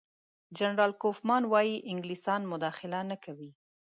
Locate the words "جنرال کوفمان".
0.57-1.43